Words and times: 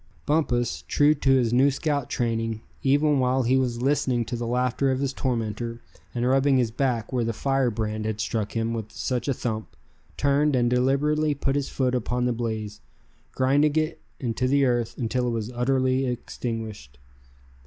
Bumpus, 0.25 0.83
true 0.87 1.13
to 1.13 1.29
his 1.29 1.53
new 1.53 1.69
scout 1.69 2.09
training, 2.09 2.61
even 2.81 3.19
while 3.19 3.43
he 3.43 3.55
was 3.55 3.83
listening 3.83 4.25
to 4.25 4.35
the 4.35 4.47
laughter 4.47 4.89
of 4.89 4.99
his 4.99 5.13
tormentor, 5.13 5.79
and 6.15 6.27
rubbing 6.27 6.57
his 6.57 6.71
back 6.71 7.13
where 7.13 7.23
the 7.23 7.33
fire 7.33 7.69
brand 7.69 8.05
had 8.05 8.19
struck 8.19 8.53
him 8.53 8.73
with 8.73 8.91
such 8.91 9.27
a 9.27 9.33
thump; 9.35 9.75
turned, 10.17 10.55
and 10.55 10.71
deliberately 10.71 11.35
put 11.35 11.55
his 11.55 11.69
foot 11.69 11.93
upon 11.93 12.25
the 12.25 12.33
blaze, 12.33 12.81
grinding 13.33 13.75
it 13.75 14.01
into 14.19 14.47
the 14.47 14.65
earth 14.65 14.97
until 14.97 15.27
it 15.27 15.31
was 15.31 15.51
utterly 15.51 16.07
extinguished. 16.07 16.97